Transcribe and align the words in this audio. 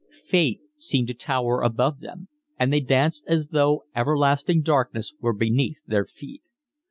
Fate 0.23 0.61
seemed 0.77 1.09
to 1.09 1.13
tower 1.13 1.61
above 1.61 1.99
them, 1.99 2.27
and 2.57 2.73
they 2.73 2.79
danced 2.79 3.23
as 3.27 3.49
though 3.49 3.83
everlasting 3.95 4.63
darkness 4.63 5.13
were 5.21 5.31
beneath 5.31 5.83
their 5.85 6.05
feet. 6.07 6.41